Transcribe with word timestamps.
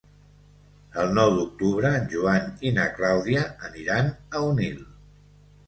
El 1.03 1.13
nou 1.17 1.33
d'octubre 1.35 1.91
en 1.99 2.09
Joan 2.15 2.49
i 2.69 2.73
na 2.79 2.89
Clàudia 2.97 3.47
aniran 3.71 4.13
a 4.21 4.45
Onil. 4.51 4.85